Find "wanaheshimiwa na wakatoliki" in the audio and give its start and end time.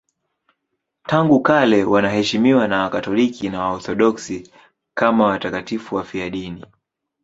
1.83-3.49